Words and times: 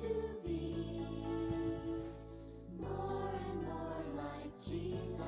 to 0.00 0.06
be 0.44 0.74
more 2.80 3.30
and 3.30 3.62
more 3.62 4.02
like 4.16 4.50
Jesus. 4.58 5.20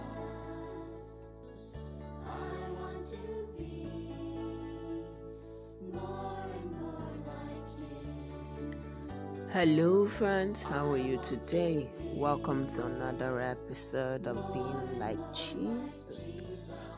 Hello, 9.53 10.07
friends. 10.07 10.65
How 10.65 10.91
are 10.91 10.99
you 10.99 11.21
today? 11.23 11.89
Welcome 12.15 12.67
to 12.75 12.87
another 12.87 13.41
episode 13.41 14.27
of 14.27 14.53
Being 14.53 14.99
Like 14.99 15.33
Jesus. 15.33 16.35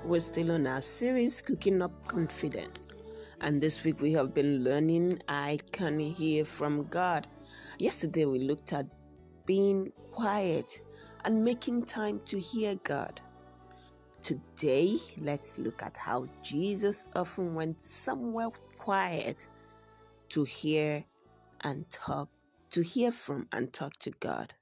We're 0.04 0.20
still 0.20 0.52
on 0.52 0.66
our 0.66 0.80
series, 0.80 1.42
Cooking 1.42 1.82
Up 1.82 2.08
Confidence. 2.08 2.86
And 3.42 3.60
this 3.60 3.84
week 3.84 4.00
we 4.00 4.14
have 4.14 4.32
been 4.32 4.64
learning 4.64 5.20
I 5.28 5.58
Can 5.72 6.00
Hear 6.00 6.46
from 6.46 6.84
God. 6.84 7.26
Yesterday 7.78 8.24
we 8.24 8.40
looked 8.40 8.72
at 8.72 8.86
being 9.46 9.92
quiet 10.10 10.80
and 11.24 11.44
making 11.44 11.84
time 11.84 12.20
to 12.26 12.38
hear 12.38 12.74
God. 12.82 13.20
Today, 14.20 14.98
let's 15.18 15.58
look 15.58 15.82
at 15.82 15.96
how 15.96 16.26
Jesus 16.42 17.08
often 17.14 17.54
went 17.54 17.80
somewhere 17.80 18.50
quiet 18.78 19.46
to 20.30 20.42
hear 20.42 21.04
and 21.60 21.88
talk, 21.88 22.28
to 22.70 22.82
hear 22.82 23.12
from 23.12 23.46
and 23.52 23.72
talk 23.72 23.96
to 24.00 24.10
God. 24.18 24.54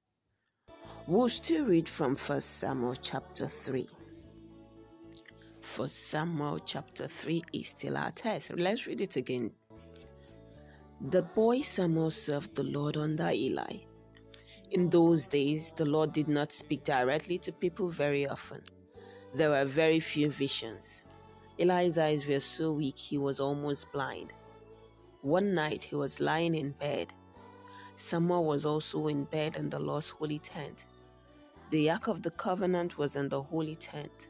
We'll 1.06 1.30
still 1.30 1.64
read 1.64 1.88
from 1.88 2.16
1 2.16 2.40
Samuel 2.42 2.96
chapter 2.96 3.46
3. 3.46 3.86
1 5.76 5.88
Samuel 5.88 6.58
chapter 6.66 7.08
3 7.08 7.42
is 7.54 7.68
still 7.68 7.96
our 7.96 8.10
text. 8.10 8.52
Let's 8.56 8.86
read 8.86 9.00
it 9.00 9.16
again. 9.16 9.52
The 11.02 11.22
boy 11.22 11.60
Samuel 11.60 12.10
served 12.10 12.54
the 12.54 12.62
Lord 12.62 12.96
under 12.96 13.30
Eli. 13.30 13.80
In 14.70 14.88
those 14.88 15.26
days, 15.26 15.72
the 15.72 15.84
Lord 15.84 16.12
did 16.12 16.26
not 16.26 16.50
speak 16.50 16.84
directly 16.84 17.36
to 17.38 17.52
people 17.52 17.90
very 17.90 18.26
often. 18.26 18.62
There 19.34 19.50
were 19.50 19.66
very 19.66 20.00
few 20.00 20.30
visions. 20.30 21.04
Eli's 21.58 21.98
eyes 21.98 22.26
were 22.26 22.40
so 22.40 22.72
weak 22.72 22.96
he 22.96 23.18
was 23.18 23.40
almost 23.40 23.92
blind. 23.92 24.32
One 25.20 25.54
night 25.54 25.82
he 25.82 25.96
was 25.96 26.18
lying 26.18 26.54
in 26.54 26.70
bed. 26.70 27.12
Samuel 27.96 28.46
was 28.46 28.64
also 28.64 29.08
in 29.08 29.24
bed 29.24 29.56
in 29.56 29.68
the 29.68 29.78
Lord's 29.78 30.08
holy 30.08 30.38
tent. 30.38 30.86
The 31.70 31.90
Ark 31.90 32.08
of 32.08 32.22
the 32.22 32.30
Covenant 32.30 32.96
was 32.96 33.16
in 33.16 33.28
the 33.28 33.42
holy 33.42 33.76
tent. 33.76 34.28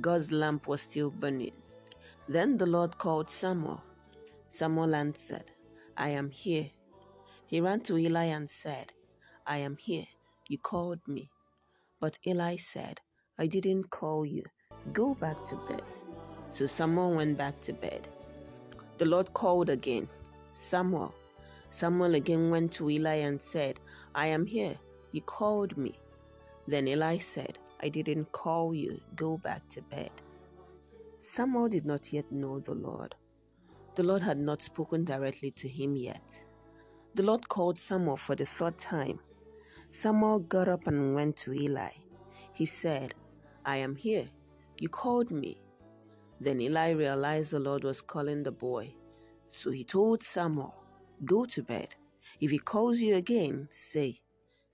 God's 0.00 0.32
lamp 0.32 0.66
was 0.66 0.80
still 0.80 1.10
burning. 1.10 1.54
Then 2.26 2.56
the 2.56 2.66
Lord 2.66 2.96
called 2.96 3.28
Samuel. 3.28 3.82
Samuel 4.48 4.94
answered, 4.94 5.50
I 5.96 6.10
am 6.10 6.30
here. 6.30 6.70
He 7.46 7.60
ran 7.60 7.80
to 7.82 7.96
Eli 7.96 8.24
and 8.24 8.48
said, 8.48 8.92
I 9.46 9.58
am 9.58 9.76
here. 9.76 10.06
You 10.48 10.58
called 10.58 11.00
me. 11.06 11.30
But 12.00 12.18
Eli 12.26 12.56
said, 12.56 13.00
I 13.38 13.46
didn't 13.46 13.90
call 13.90 14.26
you. 14.26 14.44
Go 14.92 15.14
back 15.14 15.44
to 15.46 15.56
bed. 15.68 15.82
So 16.52 16.66
Samuel 16.66 17.14
went 17.14 17.38
back 17.38 17.60
to 17.62 17.72
bed. 17.72 18.08
The 18.98 19.06
Lord 19.06 19.32
called 19.34 19.70
again, 19.70 20.08
Samuel. 20.52 21.14
Samuel 21.70 22.14
again 22.14 22.50
went 22.50 22.72
to 22.72 22.90
Eli 22.90 23.16
and 23.16 23.40
said, 23.40 23.80
I 24.14 24.26
am 24.26 24.46
here. 24.46 24.76
You 25.12 25.22
called 25.22 25.76
me. 25.76 25.98
Then 26.66 26.88
Eli 26.88 27.18
said, 27.18 27.58
I 27.80 27.88
didn't 27.88 28.30
call 28.32 28.74
you. 28.74 29.00
Go 29.16 29.38
back 29.38 29.68
to 29.70 29.82
bed. 29.82 30.10
Samuel 31.18 31.68
did 31.68 31.86
not 31.86 32.12
yet 32.12 32.30
know 32.30 32.60
the 32.60 32.74
Lord. 32.74 33.14
The 33.96 34.02
Lord 34.02 34.22
had 34.22 34.38
not 34.38 34.60
spoken 34.60 35.04
directly 35.04 35.50
to 35.52 35.68
him 35.68 35.94
yet. 35.94 36.40
The 37.14 37.22
Lord 37.22 37.48
called 37.48 37.78
Samuel 37.78 38.16
for 38.16 38.34
the 38.34 38.44
third 38.44 38.76
time. 38.76 39.20
Samuel 39.90 40.40
got 40.40 40.66
up 40.66 40.88
and 40.88 41.14
went 41.14 41.36
to 41.38 41.52
Eli. 41.52 41.90
He 42.52 42.66
said, 42.66 43.14
I 43.64 43.76
am 43.76 43.94
here. 43.94 44.28
You 44.78 44.88
called 44.88 45.30
me. 45.30 45.60
Then 46.40 46.60
Eli 46.60 46.90
realized 46.90 47.52
the 47.52 47.60
Lord 47.60 47.84
was 47.84 48.00
calling 48.00 48.42
the 48.42 48.50
boy. 48.50 48.92
So 49.46 49.70
he 49.70 49.84
told 49.84 50.24
Samuel, 50.24 50.74
Go 51.24 51.44
to 51.44 51.62
bed. 51.62 51.94
If 52.40 52.50
he 52.50 52.58
calls 52.58 53.00
you 53.00 53.14
again, 53.14 53.68
say, 53.70 54.20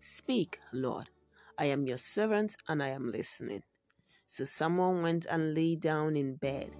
Speak, 0.01 0.59
Lord. 0.73 1.11
I 1.59 1.67
am 1.67 1.87
your 1.87 1.99
servant 1.99 2.57
and 2.69 2.83
I 2.83 2.89
am 2.89 3.13
listening. 3.13 3.63
So 4.27 4.47
Samuel 4.47 5.03
went 5.03 5.27
and 5.27 5.55
lay 5.55 5.77
down 5.77 6.17
in 6.17 6.37
bed. 6.37 6.71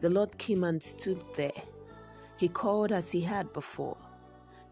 The 0.00 0.10
Lord 0.10 0.36
came 0.38 0.64
and 0.64 0.82
stood 0.82 1.22
there. 1.36 1.62
He 2.36 2.48
called 2.48 2.92
as 2.92 3.10
he 3.10 3.22
had 3.22 3.52
before. 3.52 3.96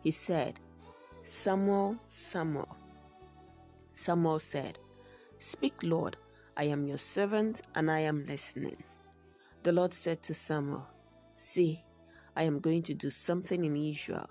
He 0.03 0.11
said, 0.11 0.61
Samuel, 1.23 1.97
Samuel. 2.09 2.77
Samuel 3.95 4.39
said, 4.39 4.79
Speak, 5.39 5.75
Lord, 5.83 6.17
I 6.57 6.65
am 6.65 6.87
your 6.87 6.99
servant 6.99 7.63
and 7.75 7.91
I 7.91 8.01
am 8.01 8.27
listening. 8.27 8.77
The 9.63 9.73
Lord 9.73 9.95
said 9.95 10.23
to 10.25 10.35
Samuel, 10.35 10.87
See, 11.37 11.83
I 12.37 12.43
am 12.43 12.61
going 12.61 12.83
to 12.83 12.95
do 12.95 13.09
something 13.11 13.65
in 13.65 13.77
Israel. 13.77 14.29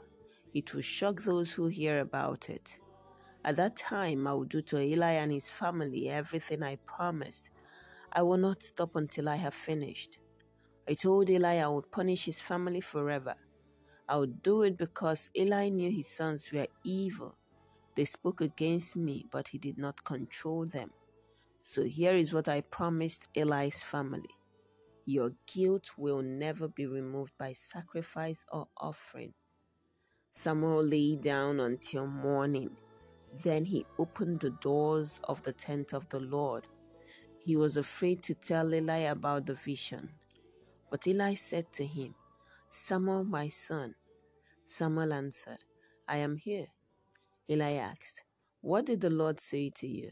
It 0.54 0.74
will 0.74 0.82
shock 0.82 1.24
those 1.24 1.52
who 1.52 1.68
hear 1.68 2.00
about 2.02 2.50
it. 2.50 2.78
At 3.44 3.56
that 3.56 3.76
time, 3.76 4.28
I 4.28 4.34
will 4.34 4.46
do 4.46 4.62
to 4.62 4.80
Eli 4.80 5.14
and 5.14 5.32
his 5.32 5.50
family 5.50 6.10
everything 6.10 6.62
I 6.62 6.78
promised. 6.86 7.50
I 8.14 8.22
will 8.22 8.38
not 8.38 8.62
stop 8.64 8.96
until 8.96 9.28
I 9.28 9.38
have 9.38 9.54
finished. 9.56 10.20
I 10.90 10.94
told 10.96 11.30
Eli 11.30 11.58
I 11.58 11.68
would 11.68 11.92
punish 11.92 12.26
his 12.26 12.42
family 12.42 12.82
forever. 12.82 13.36
I 14.10 14.18
would 14.18 14.44
do 14.44 14.64
it 14.64 14.78
because 14.78 15.30
Eli 15.38 15.70
knew 15.70 15.92
his 15.92 16.08
sons 16.08 16.52
were 16.54 16.68
evil. 16.84 17.36
They 17.96 18.06
spoke 18.06 18.42
against 18.42 18.96
me, 18.96 19.26
but 19.32 19.50
he 19.50 19.58
did 19.60 19.78
not 19.78 20.04
control 20.04 20.66
them. 20.66 20.92
So 21.62 21.84
here 21.84 22.16
is 22.16 22.34
what 22.34 22.48
I 22.50 22.62
promised 22.62 23.30
Eli's 23.36 23.84
family 23.84 24.30
Your 25.06 25.32
guilt 25.48 25.92
will 25.98 26.22
never 26.22 26.68
be 26.70 26.86
removed 26.88 27.34
by 27.38 27.54
sacrifice 27.54 28.46
or 28.52 28.68
offering. 28.78 29.34
Samuel 30.32 30.84
lay 30.84 31.16
down 31.16 31.60
until 31.60 32.08
morning. 32.08 32.72
Then 33.44 33.66
he 33.66 33.86
opened 34.00 34.42
the 34.42 34.52
doors 34.52 35.20
of 35.26 35.42
the 35.44 35.54
tent 35.54 35.94
of 35.94 36.10
the 36.10 36.20
Lord. 36.20 36.68
He 37.40 37.56
was 37.58 37.78
afraid 37.78 38.24
to 38.24 38.36
tell 38.36 38.74
Eli 38.74 39.00
about 39.00 39.46
the 39.48 39.56
vision. 39.56 40.12
But 40.94 41.08
Eli 41.08 41.34
said 41.34 41.74
to 41.74 41.86
him, 41.88 42.14
Samuel, 42.70 43.24
my 43.24 43.48
son. 43.48 43.96
Samuel 44.64 45.12
answered, 45.12 45.58
I 46.08 46.18
am 46.18 46.38
here. 46.38 46.68
Eli 47.50 47.72
asked, 47.72 48.22
What 48.62 48.86
did 48.86 49.02
the 49.02 49.10
Lord 49.10 49.40
say 49.40 49.72
to 49.72 49.88
you? 49.88 50.12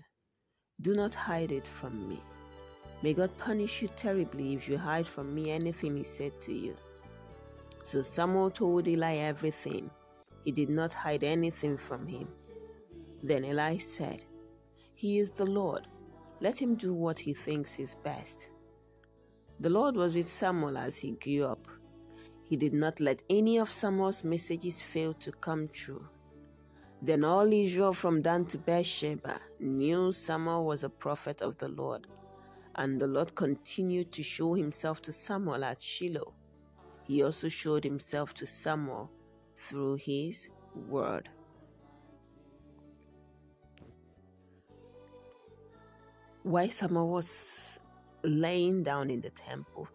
Do 0.82 0.96
not 0.96 1.14
hide 1.14 1.52
it 1.52 1.68
from 1.68 2.10
me. 2.10 2.20
May 3.04 3.14
God 3.14 3.30
punish 3.38 3.84
you 3.84 3.90
terribly 3.90 4.56
if 4.56 4.68
you 4.68 4.76
hide 4.76 5.06
from 5.06 5.36
me 5.36 5.52
anything 5.52 5.96
he 5.98 6.04
said 6.04 6.42
to 6.42 6.52
you. 6.52 6.76
So 7.84 8.02
Samuel 8.02 8.50
told 8.50 8.88
Eli 8.88 9.18
everything. 9.18 9.88
He 10.44 10.52
did 10.52 10.72
not 10.72 10.94
hide 10.96 11.24
anything 11.24 11.78
from 11.78 12.08
him. 12.08 12.28
Then 13.22 13.46
Eli 13.46 13.78
said, 13.78 14.26
He 14.96 15.20
is 15.20 15.30
the 15.30 15.46
Lord. 15.46 15.86
Let 16.40 16.60
him 16.60 16.74
do 16.74 16.92
what 16.92 17.20
he 17.20 17.36
thinks 17.36 17.78
is 17.78 17.94
best. 18.04 18.50
The 19.62 19.70
Lord 19.70 19.96
was 19.96 20.16
with 20.16 20.28
Samuel 20.28 20.76
as 20.76 20.98
he 20.98 21.12
grew 21.12 21.46
up. 21.46 21.68
He 22.44 22.58
did 22.58 22.74
not 22.74 23.00
let 23.00 23.22
any 23.30 23.60
of 23.60 23.70
Samuel's 23.70 24.24
messages 24.24 24.82
fail 24.82 25.14
to 25.14 25.32
come 25.32 25.68
true. 25.68 26.04
Then 27.00 27.24
all 27.24 27.54
Israel 27.54 27.94
from 27.94 28.24
Dan 28.24 28.46
to 28.46 28.58
Beersheba 28.58 29.40
knew 29.60 30.12
Samuel 30.14 30.66
was 30.66 30.84
a 30.84 30.90
prophet 30.90 31.44
of 31.44 31.60
the 31.60 31.68
Lord, 31.68 32.08
and 32.74 33.00
the 33.00 33.06
Lord 33.06 33.36
continued 33.36 34.12
to 34.14 34.24
show 34.24 34.56
himself 34.56 35.00
to 35.04 35.12
Samuel 35.12 35.64
at 35.64 35.80
Shiloh. 35.80 36.34
He 37.04 37.22
also 37.22 37.48
showed 37.48 37.84
himself 37.84 38.34
to 38.36 38.48
Samuel 38.48 39.12
through 39.56 39.98
his 39.98 40.50
word. 40.74 41.30
Why 46.42 46.68
Samuel 46.70 47.10
was 47.10 47.71
laying 48.24 48.84
down 48.84 49.10
in 49.10 49.22
the 49.22 49.30
temple, 49.32 49.88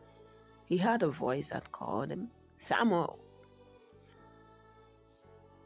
he 0.65 0.77
heard 0.77 1.03
a 1.03 1.09
voice 1.09 1.51
that 1.51 1.71
called 1.73 2.11
him, 2.11 2.29
Samuel. 2.57 3.19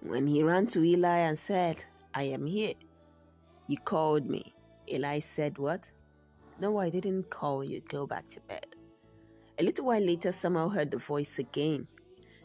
When 0.03 0.27
he 0.27 0.43
ran 0.43 0.67
to 0.69 0.83
Eli 0.83 1.19
and 1.19 1.39
said, 1.39 1.85
I 2.15 2.25
am 2.25 2.47
here, 2.47 2.75
you 3.67 3.77
called 3.79 4.29
me. 4.29 4.55
Eli 4.91 5.21
said, 5.21 5.59
What? 5.59 5.91
No, 6.59 6.79
I 6.79 6.91
didn't 6.91 7.31
call 7.31 7.65
you. 7.65 7.81
Go 7.89 8.07
back 8.07 8.29
to 8.31 8.41
bed. 8.41 8.67
A 9.59 9.63
little 9.63 9.87
while 9.87 10.01
later, 10.01 10.33
Samuel 10.33 10.71
heard 10.71 10.91
the 10.91 10.99
voice 10.99 11.39
again. 11.39 11.87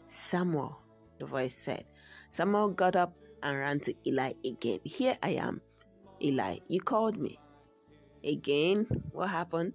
Samuel, 0.08 0.78
the 1.18 1.26
voice 1.26 1.54
said. 1.54 1.84
Samuel 2.30 2.70
got 2.70 2.96
up 2.96 3.16
and 3.42 3.58
ran 3.58 3.80
to 3.80 3.94
Eli 4.06 4.32
again. 4.44 4.80
Here 4.84 5.18
I 5.22 5.30
am. 5.30 5.60
Eli, 6.22 6.58
you 6.68 6.80
called 6.80 7.18
me. 7.18 7.38
Again, 8.24 8.86
what 9.12 9.30
happened? 9.30 9.72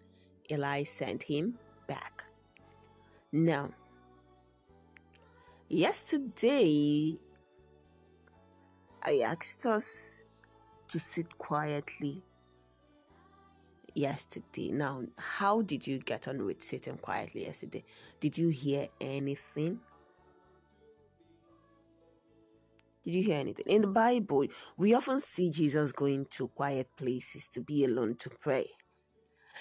Eli 0.52 0.84
sent 0.84 1.24
him 1.24 1.58
back. 1.88 2.26
Now, 3.32 3.70
yesterday 5.70 7.18
I 9.02 9.20
asked 9.20 9.66
us 9.66 10.14
to 10.90 11.00
sit 11.00 11.38
quietly 11.38 12.22
yesterday. 13.96 14.72
Now, 14.72 15.04
how 15.18 15.62
did 15.62 15.88
you 15.88 16.00
get 16.00 16.28
on 16.28 16.46
with 16.46 16.62
sitting 16.62 16.98
quietly 16.98 17.46
yesterday? 17.46 17.84
Did 18.20 18.38
you 18.38 18.50
hear 18.50 18.88
anything? 19.00 19.80
Did 23.04 23.16
you 23.16 23.24
hear 23.24 23.40
anything? 23.40 23.66
In 23.68 23.82
the 23.82 23.88
Bible, 23.88 24.46
we 24.78 24.94
often 24.94 25.20
see 25.20 25.50
Jesus 25.50 25.92
going 25.92 26.28
to 26.32 26.50
quiet 26.50 26.90
places 26.96 27.48
to 27.50 27.62
be 27.62 27.86
alone 27.86 28.16
to 28.18 28.30
pray. 28.30 28.70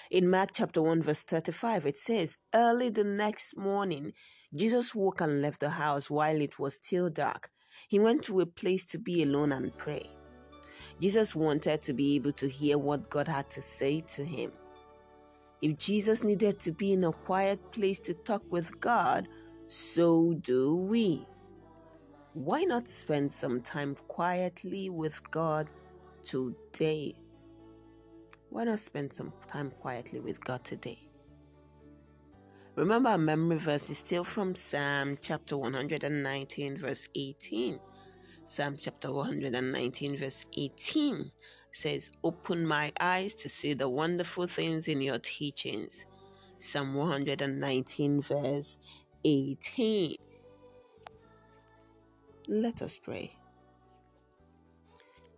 In 0.09 0.29
Mark 0.29 0.51
chapter 0.53 0.81
1, 0.81 1.01
verse 1.01 1.23
35, 1.23 1.85
it 1.85 1.97
says, 1.97 2.37
Early 2.53 2.89
the 2.89 3.03
next 3.03 3.57
morning, 3.57 4.13
Jesus 4.53 4.93
woke 4.93 5.21
and 5.21 5.41
left 5.41 5.59
the 5.59 5.69
house 5.69 6.09
while 6.09 6.41
it 6.41 6.59
was 6.59 6.75
still 6.75 7.09
dark. 7.09 7.49
He 7.87 7.99
went 7.99 8.23
to 8.23 8.41
a 8.41 8.45
place 8.45 8.85
to 8.87 8.97
be 8.99 9.23
alone 9.23 9.51
and 9.51 9.75
pray. 9.77 10.09
Jesus 10.99 11.35
wanted 11.35 11.81
to 11.81 11.93
be 11.93 12.15
able 12.15 12.33
to 12.33 12.47
hear 12.47 12.77
what 12.77 13.09
God 13.09 13.27
had 13.27 13.49
to 13.51 13.61
say 13.61 14.01
to 14.01 14.25
him. 14.25 14.51
If 15.61 15.77
Jesus 15.77 16.23
needed 16.23 16.59
to 16.59 16.71
be 16.71 16.93
in 16.93 17.03
a 17.03 17.11
quiet 17.11 17.71
place 17.71 17.99
to 18.01 18.13
talk 18.13 18.43
with 18.49 18.79
God, 18.79 19.27
so 19.67 20.33
do 20.41 20.75
we. 20.75 21.25
Why 22.33 22.63
not 22.63 22.87
spend 22.87 23.31
some 23.31 23.61
time 23.61 23.95
quietly 24.07 24.89
with 24.89 25.21
God 25.29 25.69
today? 26.23 27.15
Why 28.51 28.65
not 28.65 28.79
spend 28.79 29.13
some 29.13 29.31
time 29.47 29.71
quietly 29.71 30.19
with 30.19 30.43
God 30.43 30.65
today? 30.65 30.99
Remember, 32.75 33.09
our 33.11 33.17
memory 33.17 33.57
verse 33.57 33.89
is 33.89 33.97
still 33.97 34.25
from 34.25 34.55
Psalm 34.55 35.17
chapter 35.21 35.55
119, 35.55 36.77
verse 36.77 37.07
18. 37.15 37.79
Psalm 38.45 38.75
chapter 38.77 39.09
119, 39.09 40.17
verse 40.17 40.45
18 40.57 41.31
says, 41.71 42.11
Open 42.25 42.67
my 42.67 42.91
eyes 42.99 43.33
to 43.35 43.47
see 43.47 43.73
the 43.73 43.87
wonderful 43.87 44.47
things 44.47 44.89
in 44.89 44.99
your 44.99 45.19
teachings. 45.19 46.05
Psalm 46.57 46.93
119, 46.93 48.21
verse 48.21 48.77
18. 49.23 50.17
Let 52.49 52.81
us 52.81 52.97
pray. 52.97 53.33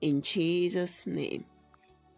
In 0.02 0.24
Jesus' 0.24 1.06
name, 1.06 1.46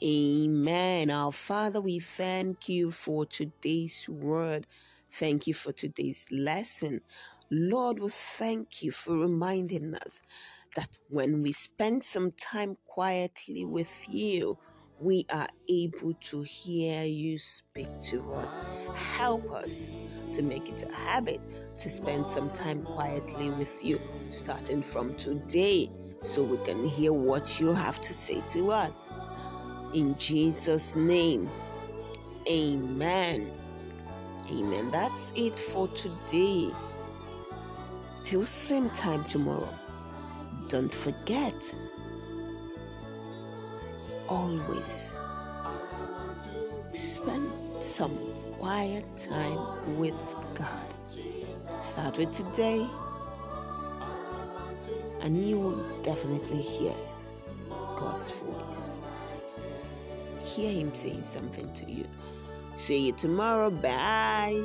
Amen. 0.03 1.09
Our 1.09 1.31
Father, 1.31 1.79
we 1.81 1.99
thank 1.99 2.67
you 2.69 2.91
for 2.91 3.25
today's 3.25 4.07
word. 4.09 4.67
Thank 5.11 5.47
you 5.47 5.53
for 5.53 5.71
today's 5.71 6.27
lesson. 6.31 7.01
Lord, 7.49 7.99
we 7.99 8.09
thank 8.09 8.83
you 8.83 8.91
for 8.91 9.17
reminding 9.17 9.95
us 9.95 10.21
that 10.75 10.97
when 11.09 11.41
we 11.41 11.53
spend 11.53 12.03
some 12.03 12.31
time 12.31 12.77
quietly 12.85 13.65
with 13.65 14.07
you, 14.09 14.57
we 14.99 15.25
are 15.31 15.47
able 15.69 16.13
to 16.15 16.41
hear 16.41 17.03
you 17.03 17.37
speak 17.37 17.89
to 18.09 18.33
us. 18.33 18.55
Help 19.17 19.49
us 19.51 19.89
to 20.33 20.41
make 20.41 20.69
it 20.69 20.83
a 20.83 20.93
habit 20.93 21.41
to 21.77 21.89
spend 21.89 22.27
some 22.27 22.49
time 22.51 22.83
quietly 22.83 23.49
with 23.49 23.83
you, 23.83 23.99
starting 24.29 24.81
from 24.81 25.15
today, 25.15 25.89
so 26.21 26.43
we 26.43 26.57
can 26.65 26.85
hear 26.85 27.13
what 27.13 27.59
you 27.59 27.73
have 27.73 28.01
to 28.01 28.13
say 28.13 28.41
to 28.49 28.71
us. 28.71 29.09
In 29.95 30.17
Jesus' 30.19 30.93
name, 30.97 31.49
amen. 32.49 33.49
Amen. 34.51 34.91
That's 34.91 35.31
it 35.37 35.57
for 35.57 35.87
today. 35.89 36.69
Till 38.25 38.45
same 38.45 38.89
time 38.91 39.23
tomorrow. 39.23 39.69
Don't 40.67 40.93
forget, 40.93 41.55
always 44.27 45.17
spend 46.93 47.49
some 47.81 48.17
quiet 48.53 49.05
time 49.17 49.97
with 49.97 50.15
God. 50.55 50.87
Start 51.79 52.17
with 52.17 52.33
today, 52.33 52.85
and 55.21 55.47
you 55.47 55.57
will 55.57 56.01
definitely 56.03 56.61
hear 56.61 56.93
God's 57.97 58.31
voice. 58.31 58.84
Hear 60.45 60.71
Him 60.71 60.93
saying 60.93 61.23
something 61.23 61.71
to 61.73 61.91
you. 61.91 62.05
See 62.77 63.07
you 63.07 63.13
tomorrow. 63.13 63.69
Bye. 63.69 64.63